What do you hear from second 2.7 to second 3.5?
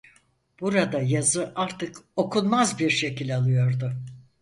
bir şekil